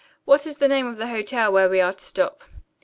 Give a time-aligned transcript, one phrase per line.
[0.25, 2.43] What is the name of the hotel where we are to stop?"